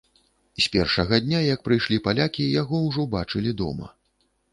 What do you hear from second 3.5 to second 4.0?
дома.